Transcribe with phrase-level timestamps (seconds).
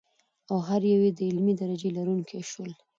[0.51, 2.71] او هر یو یې د علمي درجې لرونکي شول.